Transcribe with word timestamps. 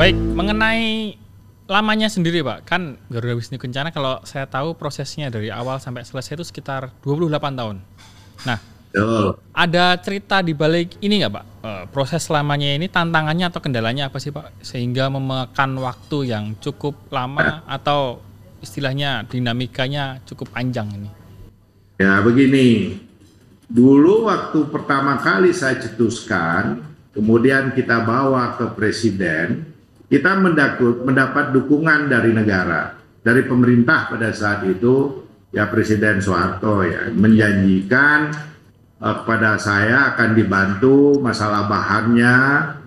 Baik, 0.00 0.16
mengenai 0.16 1.12
lamanya 1.68 2.08
sendiri 2.08 2.40
Pak, 2.40 2.64
kan 2.64 2.96
Garuda 3.12 3.36
Wisnu 3.36 3.60
Kencana 3.60 3.92
kalau 3.92 4.16
saya 4.24 4.48
tahu 4.48 4.72
prosesnya 4.72 5.28
dari 5.28 5.52
awal 5.52 5.76
sampai 5.76 6.08
selesai 6.08 6.40
itu 6.40 6.44
sekitar 6.48 6.88
28 7.04 7.28
tahun. 7.52 7.84
Nah, 8.48 8.56
Betul. 8.88 9.36
ada 9.52 10.00
cerita 10.00 10.40
di 10.40 10.56
balik 10.56 10.96
ini 11.04 11.20
nggak 11.20 11.32
Pak? 11.36 11.44
Eh, 11.44 11.84
proses 11.92 12.24
lamanya 12.32 12.80
ini 12.80 12.88
tantangannya 12.88 13.52
atau 13.52 13.60
kendalanya 13.60 14.08
apa 14.08 14.16
sih 14.16 14.32
Pak? 14.32 14.64
Sehingga 14.64 15.12
memakan 15.12 15.76
waktu 15.84 16.32
yang 16.32 16.56
cukup 16.64 16.96
lama 17.12 17.60
atau 17.68 18.24
istilahnya 18.64 19.28
dinamikanya 19.28 20.24
cukup 20.24 20.48
panjang 20.48 20.88
ini. 20.96 21.12
Ya 22.00 22.24
begini, 22.24 22.96
dulu 23.68 24.32
waktu 24.32 24.64
pertama 24.72 25.20
kali 25.20 25.52
saya 25.52 25.76
cetuskan, 25.76 26.88
kemudian 27.12 27.76
kita 27.76 28.00
bawa 28.00 28.56
ke 28.56 28.64
presiden, 28.72 29.76
kita 30.10 30.42
mendapat, 30.42 31.06
mendapat 31.06 31.44
dukungan 31.54 32.10
dari 32.10 32.34
negara, 32.34 32.98
dari 33.22 33.46
pemerintah 33.46 34.10
pada 34.10 34.34
saat 34.34 34.66
itu, 34.66 35.22
ya 35.54 35.70
Presiden 35.70 36.18
Soeharto 36.18 36.82
ya 36.82 37.14
menjanjikan 37.14 38.34
eh, 38.98 39.14
kepada 39.22 39.54
saya 39.62 40.10
akan 40.14 40.34
dibantu 40.34 41.22
masalah 41.22 41.70
bahannya, 41.70 42.36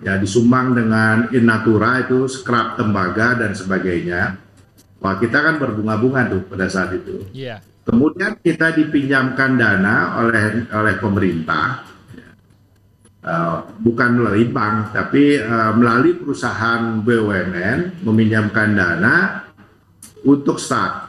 ya 0.04 0.20
disumbang 0.20 0.76
dengan 0.76 1.32
in 1.32 1.48
natura 1.48 2.04
itu 2.04 2.28
scrap 2.28 2.76
tembaga 2.76 3.40
dan 3.40 3.56
sebagainya. 3.56 4.36
Wah 5.00 5.16
kita 5.16 5.40
kan 5.40 5.56
berbunga-bunga 5.56 6.28
tuh 6.28 6.44
pada 6.44 6.68
saat 6.68 6.92
itu. 6.92 7.24
Iya. 7.32 7.60
Kemudian 7.84 8.40
kita 8.40 8.72
dipinjamkan 8.72 9.60
dana 9.60 10.16
oleh 10.24 10.64
oleh 10.72 10.94
pemerintah, 10.96 11.84
Eh, 13.24 13.56
bukan 13.80 14.20
melalui 14.20 14.52
bank, 14.52 14.92
tapi 14.92 15.40
eh, 15.40 15.72
melalui 15.72 16.12
perusahaan 16.20 17.00
BUMN 17.00 18.04
meminjamkan 18.04 18.76
dana 18.76 19.48
untuk 20.28 20.60
start. 20.60 21.08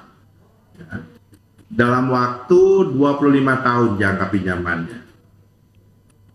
Ya. 0.80 1.04
Dalam 1.68 2.08
waktu 2.08 2.96
25 2.96 3.60
tahun 3.60 3.90
jangka 4.00 4.26
pinjamannya. 4.32 5.00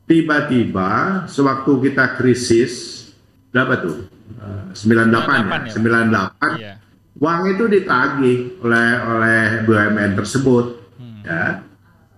Tiba-tiba 0.04 1.24
sewaktu 1.24 1.72
kita 1.88 2.12
krisis, 2.20 3.08
berapa 3.48 3.80
tuh? 3.80 4.04
Eh, 4.36 4.64
98 4.76 5.64
ya, 5.64 5.72
98 5.80 6.50
Iya. 6.60 6.74
uang 7.16 7.42
itu 7.56 7.64
ditagih 7.72 8.38
oleh 8.60 8.88
oleh 9.00 9.40
BUMN 9.64 10.12
tersebut 10.12 10.66
Hmm. 11.00 11.24
ya 11.24 11.44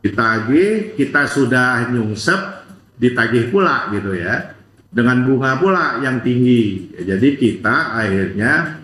ditagih 0.03 0.99
kita 0.99 1.31
sudah 1.31 1.87
nyungsep 1.89 2.62
ditagih 2.97 3.53
pula 3.53 3.93
gitu 3.93 4.17
ya. 4.17 4.57
Dengan 4.93 5.25
bunga 5.25 5.57
pula 5.57 6.05
yang 6.05 6.21
tinggi. 6.21 6.93
Jadi 6.93 7.41
kita 7.41 7.97
akhirnya 7.97 8.77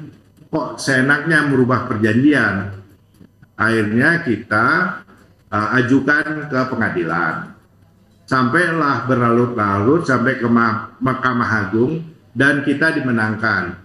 kok 0.48 0.81
seenaknya 0.81 1.45
merubah 1.45 1.84
perjanjian? 1.84 2.73
Akhirnya 3.59 4.25
kita 4.25 4.67
uh, 5.53 5.69
ajukan 5.77 6.48
ke 6.48 6.61
pengadilan. 6.73 7.53
Sampailah 8.25 9.05
berlarut-larut 9.05 10.05
sampai 10.05 10.41
ke 10.41 10.48
Ma- 10.48 10.97
Mahkamah 11.01 11.69
Agung 11.69 12.05
dan 12.33 12.64
kita 12.64 12.97
dimenangkan. 12.97 13.77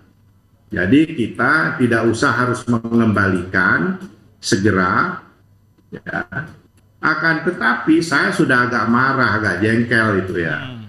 Jadi 0.72 1.16
kita 1.20 1.76
tidak 1.78 2.08
usah 2.08 2.32
harus 2.34 2.64
mengembalikan 2.66 4.00
segera, 4.42 5.22
ya. 5.92 6.26
Akan 7.04 7.44
tetapi 7.44 8.00
saya 8.00 8.32
sudah 8.32 8.72
agak 8.72 8.88
marah, 8.88 9.36
agak 9.36 9.60
jengkel 9.60 10.24
itu 10.24 10.40
ya. 10.40 10.56
Hmm. 10.56 10.88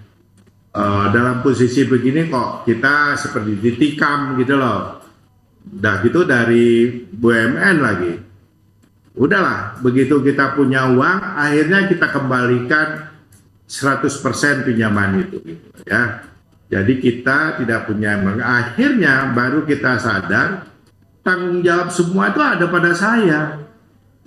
Eh, 0.75 1.05
dalam 1.11 1.39
posisi 1.43 1.83
begini 1.87 2.31
kok 2.31 2.63
kita 2.63 3.19
seperti 3.19 3.59
ditikam 3.59 4.39
gitu 4.39 4.55
loh. 4.55 5.03
Udah 5.75 5.99
gitu 6.03 6.23
dari 6.23 6.87
BUMN 7.11 7.75
lagi. 7.83 8.13
Udahlah, 9.15 9.79
begitu 9.79 10.19
kita 10.19 10.55
punya 10.55 10.91
uang, 10.91 11.19
akhirnya 11.39 11.87
kita 11.87 12.11
kembalikan 12.11 13.07
100% 13.63 14.67
pinjaman 14.67 15.23
itu 15.23 15.39
gitu 15.47 15.79
ya. 15.87 16.27
Jadi 16.67 16.99
kita 16.99 17.61
tidak 17.61 17.87
punya 17.87 18.19
akhirnya 18.43 19.31
baru 19.31 19.63
kita 19.63 19.95
sadar 20.01 20.67
tanggung 21.23 21.63
jawab 21.63 21.87
semua 21.93 22.35
itu 22.35 22.41
ada 22.41 22.65
pada 22.67 22.91
saya 22.91 23.63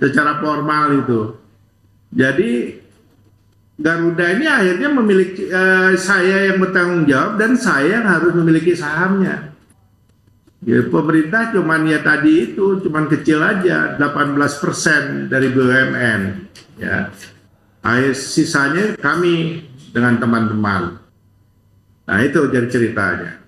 secara 0.00 0.40
formal 0.40 1.02
itu. 1.02 1.20
Jadi 2.12 2.80
Garuda 3.78 4.26
ini 4.34 4.46
akhirnya 4.50 4.91
memiliki 4.91 5.46
eh, 5.46 5.94
saya 5.94 6.50
yang 6.50 6.58
bertanggung 6.58 7.06
jawab 7.06 7.38
dan 7.38 7.54
saya 7.54 8.02
yang 8.02 8.10
harus 8.10 8.34
memiliki 8.34 8.74
sahamnya. 8.74 9.54
Ya, 10.66 10.82
pemerintah 10.91 11.54
cuman 11.54 11.86
ya 11.86 12.02
tadi 12.02 12.50
itu 12.50 12.82
cuman 12.82 13.06
kecil 13.06 13.38
aja 13.38 13.94
18% 13.94 15.30
dari 15.30 15.54
BUMN 15.54 16.20
ya. 16.82 17.14
Akhir 17.86 18.19
sisanya 18.19 18.98
kami 18.98 19.62
dengan 19.94 20.19
teman-teman. 20.19 20.98
Nah 22.10 22.19
itu 22.19 22.50
jadi 22.50 22.66
ceritanya. 22.66 23.38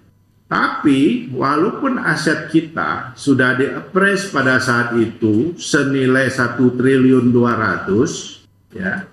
Tapi 0.46 1.26
walaupun 1.34 1.98
aset 1.98 2.46
kita 2.54 3.18
sudah 3.18 3.58
diapres 3.58 4.30
pada 4.30 4.62
saat 4.62 4.94
itu 4.94 5.58
senilai 5.58 6.30
1 6.30 6.54
triliun 6.54 7.34
200 7.34 8.39
ya. 8.74 9.06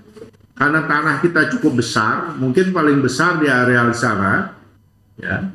Karena 0.57 0.90
tanah 0.90 1.22
kita 1.22 1.53
cukup 1.53 1.85
besar, 1.85 2.34
mungkin 2.34 2.73
paling 2.73 2.97
besar 2.97 3.38
di 3.38 3.45
areal 3.45 3.94
sana 3.94 4.57
ya. 5.22 5.53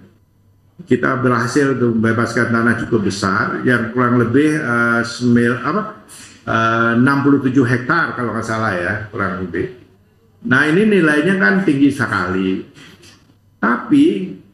Kita 0.82 1.18
berhasil 1.18 1.78
untuk 1.78 1.98
membebaskan 1.98 2.50
tanah 2.50 2.74
cukup 2.86 3.10
besar 3.10 3.62
yang 3.62 3.90
kurang 3.90 4.18
lebih 4.18 4.58
eh, 4.58 5.02
semil 5.06 5.58
apa 5.58 6.06
eh, 6.46 6.92
67 6.98 7.54
hektar 7.66 8.14
kalau 8.14 8.34
nggak 8.34 8.46
salah 8.46 8.72
ya, 8.74 8.94
kurang 9.10 9.42
lebih. 9.42 9.82
Nah, 10.42 10.66
ini 10.66 10.86
nilainya 10.86 11.38
kan 11.38 11.62
tinggi 11.62 11.94
sekali. 11.94 12.66
Tapi 13.62 14.04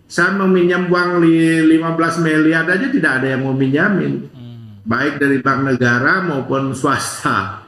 saya 0.09 0.37
meminjam 0.37 0.89
uang 0.89 1.21
li- 1.25 1.65
15 1.65 2.25
miliar 2.25 2.65
aja 2.69 2.89
tidak 2.89 3.13
ada 3.21 3.37
yang 3.37 3.45
mau 3.45 3.57
minjamin. 3.57 4.29
Hmm. 4.33 4.85
Baik 4.85 5.21
dari 5.21 5.41
bank 5.41 5.77
negara 5.77 6.25
maupun 6.25 6.73
swasta. 6.73 7.68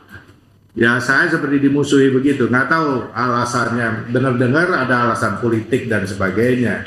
Ya 0.78 1.02
saya 1.02 1.26
seperti 1.26 1.66
dimusuhi 1.66 2.14
begitu. 2.14 2.46
Nggak 2.46 2.68
tahu 2.70 3.10
alasannya. 3.10 4.10
Dengar-dengar 4.14 4.70
ada 4.70 5.10
alasan 5.10 5.42
politik 5.42 5.90
dan 5.90 6.06
sebagainya. 6.06 6.86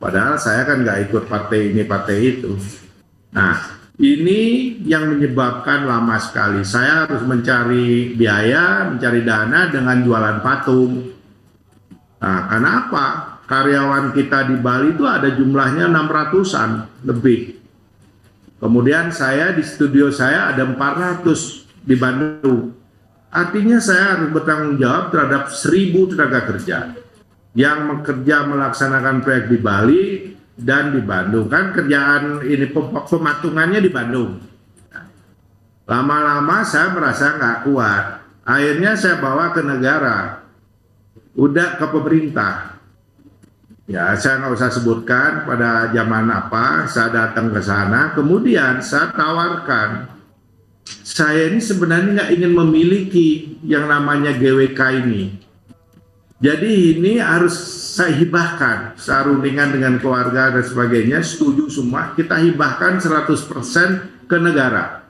Padahal 0.00 0.40
saya 0.40 0.64
kan 0.64 0.80
nggak 0.80 1.12
ikut 1.12 1.24
partai 1.28 1.76
ini 1.76 1.84
partai 1.84 2.16
itu. 2.18 2.56
Nah 3.36 3.82
ini 4.00 4.40
yang 4.88 5.14
menyebabkan 5.14 5.84
lama 5.84 6.16
sekali. 6.16 6.64
Saya 6.64 7.06
harus 7.06 7.22
mencari 7.22 8.16
biaya, 8.16 8.88
mencari 8.88 9.20
dana 9.22 9.68
dengan 9.68 10.00
jualan 10.00 10.38
patung. 10.40 11.12
Nah, 12.22 12.40
karena 12.48 12.70
apa? 12.86 13.06
Karyawan 13.46 14.16
kita 14.16 14.48
di 14.48 14.56
Bali 14.56 14.96
itu 14.96 15.04
ada 15.04 15.28
jumlahnya 15.28 15.86
600-an 15.92 17.04
lebih. 17.04 17.60
Kemudian 18.62 19.10
saya 19.12 19.52
di 19.52 19.60
studio 19.60 20.08
saya 20.08 20.54
ada 20.54 20.64
400 20.64 21.66
di 21.82 21.94
Bandung. 21.98 22.81
Artinya 23.32 23.80
saya 23.80 24.20
harus 24.20 24.28
bertanggung 24.28 24.76
jawab 24.76 25.08
terhadap 25.08 25.48
1000 25.48 26.10
tenaga 26.12 26.40
kerja 26.52 26.78
yang 27.56 27.88
bekerja 27.88 28.44
melaksanakan 28.44 29.24
proyek 29.24 29.48
di 29.48 29.58
Bali 29.60 30.02
dan 30.52 30.92
di 30.92 31.00
Bandung. 31.00 31.48
Kan 31.48 31.72
kerjaan 31.72 32.44
ini 32.44 32.68
pem- 32.68 32.92
pematungannya 33.08 33.80
di 33.80 33.88
Bandung. 33.88 34.36
Lama-lama 35.88 36.60
saya 36.64 36.92
merasa 36.92 37.36
nggak 37.40 37.58
kuat. 37.68 38.04
Akhirnya 38.44 38.92
saya 39.00 39.16
bawa 39.16 39.56
ke 39.56 39.64
negara 39.64 40.44
udah 41.36 41.80
ke 41.80 41.86
pemerintah. 41.88 42.76
Ya, 43.90 44.14
saya 44.14 44.40
nggak 44.40 44.56
usah 44.56 44.70
sebutkan 44.72 45.44
pada 45.44 45.90
zaman 45.90 46.30
apa 46.30 46.86
saya 46.86 47.12
datang 47.12 47.52
ke 47.52 47.60
sana. 47.60 48.14
Kemudian 48.14 48.80
saya 48.80 49.10
tawarkan, 49.12 50.06
saya 51.00 51.48
ini 51.48 51.60
sebenarnya 51.60 52.10
nggak 52.20 52.30
ingin 52.36 52.52
memiliki 52.52 53.28
yang 53.64 53.88
namanya 53.88 54.36
GWK 54.36 54.80
ini. 55.04 55.22
Jadi 56.42 56.98
ini 56.98 57.22
harus 57.22 57.54
saya 57.94 58.18
hibahkan, 58.18 58.98
saya 58.98 59.30
rundingan 59.30 59.78
dengan 59.78 59.94
keluarga 60.02 60.50
dan 60.50 60.66
sebagainya, 60.66 61.22
setuju 61.22 61.70
semua, 61.70 62.18
kita 62.18 62.34
hibahkan 62.42 62.98
100% 62.98 64.26
ke 64.26 64.36
negara. 64.42 65.06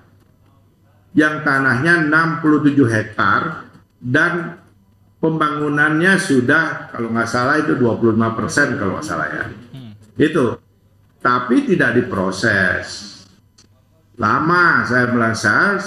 Yang 1.17 1.35
tanahnya 1.41 2.05
67 2.05 2.85
hektar 2.85 3.65
dan 3.97 4.61
pembangunannya 5.23 6.19
sudah 6.19 6.93
kalau 6.93 7.09
nggak 7.15 7.31
salah 7.31 7.63
itu 7.63 7.79
25 7.79 8.37
persen 8.37 8.75
kalau 8.77 8.99
nggak 8.99 9.07
salah 9.07 9.29
ya. 9.31 9.45
Hmm. 9.73 9.93
Itu. 10.19 10.59
Tapi 11.23 11.57
tidak 11.65 12.03
diproses. 12.03 13.12
Lama 14.21 14.85
saya 14.85 15.09
merasa, 15.09 15.81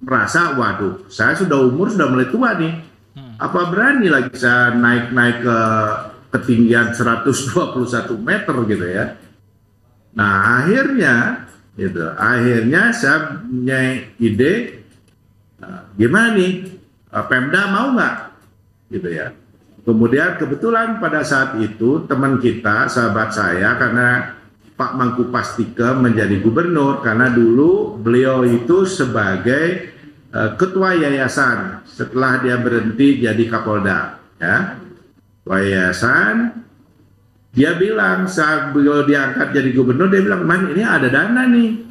merasa 0.00 0.40
waduh, 0.60 1.08
saya 1.08 1.32
sudah 1.32 1.64
umur 1.64 1.88
sudah 1.88 2.08
mulai 2.12 2.28
tua 2.28 2.52
nih. 2.56 2.74
Hmm. 3.16 3.34
Apa 3.40 3.72
berani 3.72 4.12
lagi 4.12 4.36
saya 4.36 4.76
naik-naik 4.76 5.40
ke 5.40 5.58
ketinggian 6.36 6.92
121 6.92 8.12
meter 8.20 8.56
gitu 8.68 8.86
ya. 8.86 9.16
Nah 10.16 10.60
akhirnya 10.60 11.48
gitu, 11.76 12.04
akhirnya 12.12 12.92
saya 12.92 13.40
punya 13.40 13.80
ide 14.20 14.84
uh, 15.64 15.88
gimana 15.96 16.36
nih 16.36 16.52
uh, 17.12 17.24
Pemda 17.24 17.72
mau 17.72 17.96
nggak 17.96 18.16
gitu 18.92 19.08
ya. 19.08 19.32
Kemudian 19.86 20.34
kebetulan 20.36 20.98
pada 20.98 21.22
saat 21.22 21.56
itu 21.62 22.04
teman 22.10 22.42
kita, 22.42 22.90
sahabat 22.90 23.30
saya 23.30 23.78
karena 23.78 24.35
Pak 24.76 24.92
Mangku 24.92 25.32
Pastike 25.32 25.96
menjadi 25.96 26.36
gubernur 26.44 27.00
karena 27.00 27.32
dulu 27.32 27.96
beliau 27.96 28.44
itu 28.44 28.84
sebagai 28.84 29.96
uh, 30.36 30.52
ketua 30.60 30.92
yayasan. 31.00 31.80
Setelah 31.88 32.44
dia 32.44 32.60
berhenti 32.60 33.24
jadi 33.24 33.40
Kapolda 33.48 34.20
ya. 34.36 34.76
Ketua 35.40 35.58
yayasan 35.64 36.60
dia 37.56 37.72
bilang 37.80 38.28
saat 38.28 38.76
beliau 38.76 39.08
diangkat 39.08 39.56
jadi 39.56 39.72
gubernur 39.72 40.12
dia 40.12 40.20
bilang 40.20 40.44
man 40.44 40.68
ini 40.76 40.84
ada 40.84 41.08
dana 41.08 41.48
nih. 41.48 41.88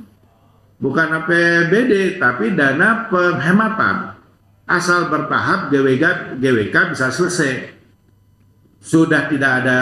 Bukan 0.77 1.07
APBD 1.09 2.21
tapi 2.21 2.53
dana 2.53 3.09
penghematan. 3.09 4.13
Asal 4.69 5.09
bertahap 5.09 5.73
GWK 5.73 6.37
GWK 6.37 6.75
bisa 6.93 7.09
selesai. 7.09 7.73
Sudah 8.77 9.25
tidak 9.25 9.65
ada 9.65 9.79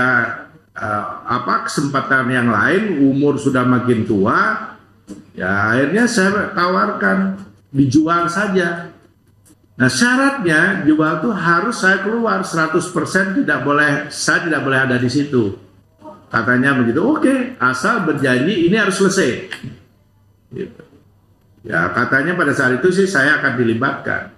uh, 0.78 1.06
apa 1.26 1.70
kesempatan 1.70 2.30
yang 2.30 2.50
lain 2.50 3.02
umur 3.02 3.38
sudah 3.38 3.66
makin 3.66 4.06
tua 4.06 4.74
ya 5.34 5.74
akhirnya 5.74 6.06
saya 6.06 6.54
tawarkan 6.54 7.42
dijual 7.74 8.30
saja 8.30 8.94
nah 9.74 9.90
syaratnya 9.90 10.86
jual 10.86 11.14
tuh 11.22 11.34
harus 11.34 11.82
saya 11.82 12.06
keluar 12.06 12.46
100% 12.46 12.78
tidak 13.42 13.60
boleh 13.66 14.14
saya 14.14 14.46
tidak 14.46 14.62
boleh 14.62 14.80
ada 14.86 15.02
di 15.02 15.10
situ 15.10 15.64
Katanya 16.34 16.74
begitu, 16.74 16.98
oke, 17.06 17.22
okay, 17.22 17.40
asal 17.62 18.10
berjanji 18.10 18.66
ini 18.66 18.74
harus 18.74 18.98
selesai. 18.98 19.54
Gitu. 20.50 20.84
Ya 21.62 21.94
katanya 21.94 22.34
pada 22.34 22.58
saat 22.58 22.82
itu 22.82 22.90
sih 22.90 23.06
saya 23.06 23.38
akan 23.38 23.54
dilibatkan. 23.62 24.34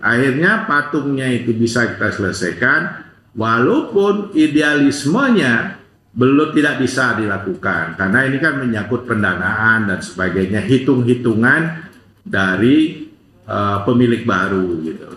Akhirnya 0.00 0.64
patungnya 0.64 1.28
itu 1.28 1.52
bisa 1.52 1.92
kita 1.92 2.08
selesaikan, 2.08 3.03
walaupun 3.34 4.34
idealismenya 4.34 5.82
belum 6.14 6.54
tidak 6.54 6.78
bisa 6.78 7.18
dilakukan 7.18 7.98
karena 7.98 8.18
ini 8.30 8.38
kan 8.38 8.62
menyangkut 8.62 9.02
pendanaan 9.10 9.90
dan 9.90 9.98
sebagainya, 9.98 10.62
hitung-hitungan 10.62 11.90
dari 12.22 13.10
uh, 13.50 13.82
pemilik 13.82 14.22
baru 14.22 14.78
gitu. 14.86 15.10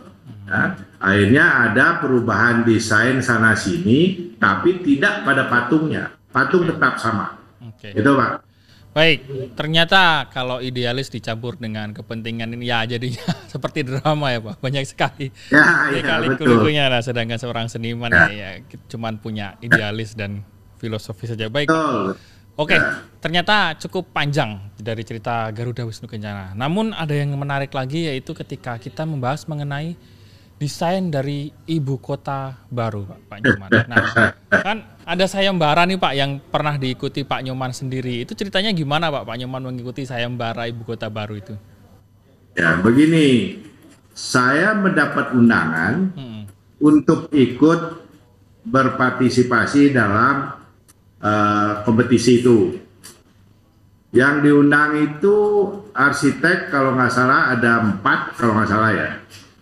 Ya. 0.50 0.74
Akhirnya 0.98 1.70
ada 1.70 2.02
perubahan 2.02 2.66
desain 2.66 3.22
sana 3.22 3.54
sini, 3.54 4.34
tapi 4.42 4.82
tidak 4.82 5.22
pada 5.22 5.46
patungnya. 5.46 6.18
Patung 6.34 6.66
tetap 6.66 6.98
sama. 6.98 7.38
Oke. 7.62 7.94
Itu 7.94 8.18
pak. 8.18 8.47
Baik, 8.98 9.20
ternyata 9.54 10.26
kalau 10.34 10.58
idealis 10.58 11.14
dicampur 11.14 11.54
dengan 11.54 11.94
kepentingan 11.94 12.50
ini 12.58 12.66
ya 12.66 12.82
jadinya 12.90 13.30
seperti 13.54 13.86
drama 13.86 14.34
ya 14.34 14.42
Pak, 14.42 14.58
banyak 14.58 14.90
sekali. 14.90 15.30
Ya, 15.54 15.94
ya 15.94 16.02
kali 16.02 16.34
kulikunya 16.34 16.90
lah, 16.90 17.06
sedangkan 17.06 17.38
seorang 17.38 17.70
seniman 17.70 18.10
ya. 18.10 18.26
ya, 18.34 18.50
ya 18.58 18.78
cuman 18.90 19.22
punya 19.22 19.54
idealis 19.62 20.18
dan 20.18 20.42
filosofi 20.82 21.30
saja. 21.30 21.46
Baik. 21.46 21.70
Betul. 21.70 22.18
Oke, 22.58 22.74
ya. 22.74 23.06
ternyata 23.22 23.78
cukup 23.78 24.10
panjang 24.10 24.58
dari 24.82 25.06
cerita 25.06 25.46
Garuda 25.54 25.86
Wisnu 25.86 26.10
Kencana. 26.10 26.58
Namun 26.58 26.90
ada 26.90 27.14
yang 27.14 27.30
menarik 27.38 27.70
lagi 27.78 28.10
yaitu 28.10 28.34
ketika 28.34 28.82
kita 28.82 29.06
membahas 29.06 29.46
mengenai 29.46 29.94
desain 30.58 31.14
dari 31.14 31.54
ibu 31.70 32.02
kota 32.02 32.58
baru 32.74 33.06
Pak, 33.06 33.20
Pak 33.30 33.38
Nyoman. 33.46 33.70
Nah, 33.86 34.04
kan 34.50 34.78
ada 35.06 35.26
sayembara 35.30 35.86
nih 35.86 36.02
Pak 36.02 36.14
yang 36.18 36.42
pernah 36.42 36.76
diikuti 36.82 37.22
Pak 37.22 37.46
Nyoman 37.46 37.70
sendiri. 37.70 38.26
Itu 38.26 38.34
ceritanya 38.34 38.74
gimana 38.74 39.14
Pak 39.14 39.30
Pak 39.30 39.38
Nyoman 39.38 39.70
mengikuti 39.70 40.04
sayembara 40.04 40.66
ibu 40.66 40.82
kota 40.82 41.14
baru 41.14 41.38
itu? 41.38 41.54
Ya, 42.58 42.82
begini. 42.82 43.62
Saya 44.18 44.74
mendapat 44.74 45.38
undangan 45.38 46.10
hmm. 46.18 46.42
untuk 46.82 47.30
ikut 47.30 48.10
berpartisipasi 48.66 49.94
dalam 49.94 50.58
uh, 51.22 51.86
kompetisi 51.86 52.42
itu. 52.42 52.82
Yang 54.10 54.36
diundang 54.42 54.98
itu 55.06 55.36
arsitek 55.94 56.74
kalau 56.74 56.98
nggak 56.98 57.14
salah 57.14 57.54
ada 57.54 57.86
empat 57.86 58.34
kalau 58.42 58.58
nggak 58.58 58.72
salah 58.74 58.92
ya 58.96 59.10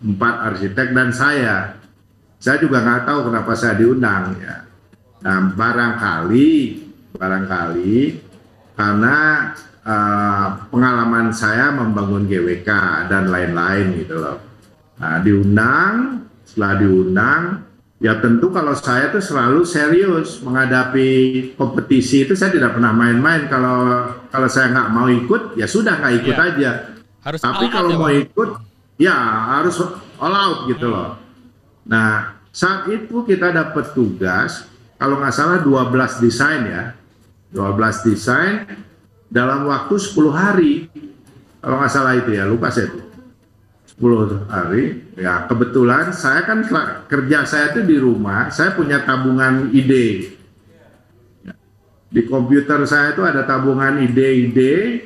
empat 0.02 0.34
arsitek 0.52 0.88
dan 0.92 1.08
saya. 1.12 1.76
Saya 2.36 2.60
juga 2.60 2.84
nggak 2.84 3.08
tahu 3.08 3.32
kenapa 3.32 3.52
saya 3.56 3.74
diundang 3.80 4.36
ya. 4.38 4.56
Nah, 5.24 5.50
barangkali, 5.56 6.52
barangkali 7.16 7.96
karena 8.76 9.16
uh, 9.82 10.46
pengalaman 10.68 11.32
saya 11.32 11.72
membangun 11.72 12.28
GWK 12.28 12.70
dan 13.08 13.32
lain-lain 13.32 13.96
gitu 14.04 14.20
loh. 14.20 14.38
Nah, 15.00 15.20
diundang, 15.24 16.24
setelah 16.44 16.72
diundang, 16.76 17.42
ya 17.96 18.20
tentu 18.20 18.52
kalau 18.52 18.76
saya 18.76 19.08
tuh 19.08 19.24
selalu 19.24 19.64
serius 19.64 20.44
menghadapi 20.44 21.08
kompetisi 21.56 22.28
itu 22.28 22.36
saya 22.36 22.52
tidak 22.52 22.76
pernah 22.76 22.92
main-main. 22.92 23.48
Kalau 23.48 24.12
kalau 24.28 24.48
saya 24.52 24.72
nggak 24.72 24.88
mau 24.92 25.08
ikut, 25.08 25.56
ya 25.56 25.64
sudah 25.64 25.96
nggak 26.00 26.14
ikut 26.22 26.36
ya. 26.36 26.44
aja. 26.52 26.70
Harus 27.26 27.40
Tapi 27.42 27.66
kalau 27.72 27.90
mau 27.98 28.12
ikut, 28.12 28.50
ya 28.96 29.16
harus 29.60 29.76
all 30.20 30.34
out 30.34 30.58
gitu 30.68 30.88
loh. 30.88 31.16
Nah, 31.86 32.40
saat 32.50 32.88
itu 32.88 33.22
kita 33.22 33.52
dapat 33.52 33.92
tugas, 33.92 34.66
kalau 34.96 35.20
nggak 35.20 35.34
salah 35.36 35.60
12 35.60 36.24
desain 36.24 36.62
ya, 36.66 36.84
12 37.52 38.08
desain 38.08 38.64
dalam 39.28 39.68
waktu 39.68 39.94
10 39.96 40.32
hari. 40.32 40.72
Kalau 41.60 41.76
nggak 41.78 41.92
salah 41.92 42.16
itu 42.16 42.30
ya, 42.32 42.48
lupa 42.48 42.72
saya 42.72 42.90
itu. 42.90 43.00
10 43.96 44.44
hari, 44.52 45.08
ya 45.16 45.48
kebetulan 45.48 46.12
saya 46.12 46.44
kan 46.44 46.60
kerja 47.08 47.48
saya 47.48 47.72
itu 47.72 47.80
di 47.80 47.96
rumah, 47.96 48.52
saya 48.52 48.76
punya 48.76 49.00
tabungan 49.00 49.72
ide. 49.72 50.36
Di 52.12 52.22
komputer 52.28 52.84
saya 52.84 53.16
itu 53.16 53.24
ada 53.24 53.48
tabungan 53.48 54.04
ide-ide, 54.04 55.04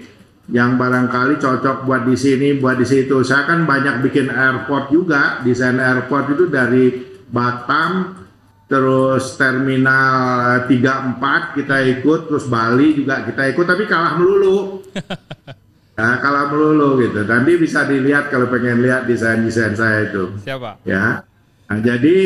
yang 0.51 0.75
barangkali 0.75 1.39
cocok 1.39 1.87
buat 1.87 2.03
di 2.07 2.19
sini, 2.19 2.59
buat 2.59 2.79
di 2.79 2.87
situ. 2.87 3.23
Saya 3.23 3.47
kan 3.47 3.65
banyak 3.65 4.03
bikin 4.03 4.31
airport 4.31 4.91
juga, 4.91 5.39
desain 5.47 5.79
airport 5.79 6.35
itu 6.35 6.45
dari 6.51 6.85
Batam, 7.31 8.19
terus 8.67 9.39
terminal 9.39 10.67
34 10.67 11.55
kita 11.55 11.77
ikut, 11.99 12.21
terus 12.27 12.51
Bali 12.51 12.99
juga 12.99 13.23
kita 13.23 13.47
ikut, 13.55 13.67
tapi 13.67 13.87
kalah 13.87 14.19
melulu. 14.19 14.59
Nah, 16.01 16.17
kalah 16.17 16.49
melulu 16.49 16.97
gitu. 17.05 17.29
Nanti 17.29 17.61
bisa 17.61 17.85
dilihat 17.85 18.33
kalau 18.33 18.49
pengen 18.49 18.81
lihat 18.81 19.05
desain-desain 19.05 19.77
saya 19.77 20.09
itu. 20.09 20.33
Siapa? 20.41 20.81
Ya. 20.89 21.29
Nah, 21.69 21.77
jadi 21.77 22.17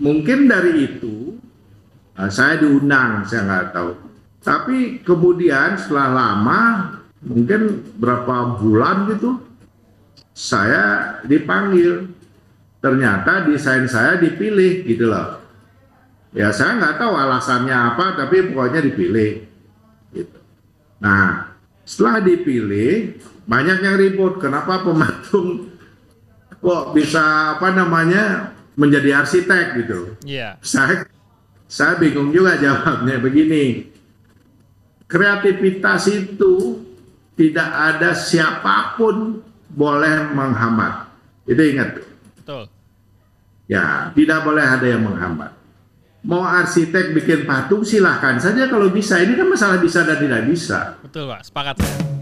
mungkin 0.00 0.48
dari 0.48 0.88
itu 0.88 1.36
nah, 2.16 2.32
saya 2.32 2.56
diundang, 2.56 3.28
saya 3.28 3.44
nggak 3.44 3.76
tahu. 3.76 3.90
Tapi 4.40 5.04
kemudian 5.04 5.76
setelah 5.76 6.08
lama 6.08 6.60
mungkin 7.28 7.84
berapa 8.00 8.58
bulan 8.58 9.12
gitu 9.12 9.44
saya 10.38 11.18
dipanggil. 11.26 12.14
Ternyata 12.78 13.42
desain 13.50 13.90
saya 13.90 14.22
dipilih 14.22 14.86
gitu 14.86 15.10
loh. 15.10 15.42
Ya 16.30 16.54
saya 16.54 16.78
nggak 16.78 17.02
tahu 17.02 17.10
alasannya 17.10 17.74
apa 17.74 18.14
tapi 18.14 18.54
pokoknya 18.54 18.86
dipilih 18.86 19.42
gitu. 20.14 20.38
Nah 21.02 21.50
setelah 21.82 22.22
dipilih 22.22 23.18
banyak 23.50 23.82
yang 23.82 23.96
ribut 23.98 24.38
kenapa 24.38 24.86
pematung 24.86 25.74
kok 26.62 26.84
bisa 26.94 27.58
apa 27.58 27.74
namanya 27.74 28.54
menjadi 28.78 29.26
arsitek 29.26 29.82
gitu? 29.82 30.14
Yeah. 30.22 30.54
saya 30.62 31.10
saya 31.66 31.98
bingung 31.98 32.30
juga 32.30 32.54
jawabnya 32.62 33.18
begini. 33.18 33.90
Kreativitas 35.10 36.06
itu 36.14 36.86
tidak 37.38 37.70
ada 37.70 38.10
siapa 38.18 38.98
pun 38.98 39.38
boleh 39.70 40.34
menghambat. 40.34 41.06
Itu 41.46 41.62
ingat. 41.62 42.02
Betul. 42.42 42.66
Ya, 43.70 44.10
tidak 44.10 44.42
boleh 44.42 44.66
ada 44.66 44.82
yang 44.82 45.06
menghambat. 45.06 45.54
Mau 46.26 46.42
arsitek 46.42 47.14
bikin 47.14 47.46
patung 47.46 47.86
silahkan 47.86 48.42
saja 48.42 48.66
kalau 48.66 48.90
bisa. 48.90 49.22
Ini 49.22 49.38
kan 49.38 49.46
masalah 49.46 49.78
bisa 49.78 50.02
dan 50.02 50.18
tidak 50.18 50.50
bisa. 50.50 50.98
Betul 50.98 51.30
Pak, 51.30 51.46
sepakat 51.46 51.78
saya. 51.78 52.17